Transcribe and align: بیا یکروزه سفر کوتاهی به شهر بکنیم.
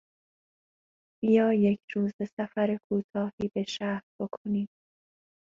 بیا 1.23 1.47
یکروزه 1.53 2.25
سفر 2.39 2.77
کوتاهی 2.89 3.47
به 3.55 3.63
شهر 3.63 4.01
بکنیم. 4.21 4.67